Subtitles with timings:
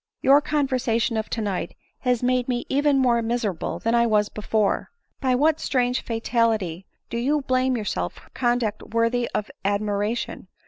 [0.23, 4.29] Your conver sation of to night has made me even more miserable than I was
[4.29, 4.89] before.
[5.19, 10.47] By what strange fatality do you blame yourself for conduct worthy of admiration